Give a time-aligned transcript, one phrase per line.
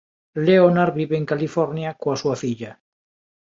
[0.47, 2.71] Leonard vive en California coa súa filla.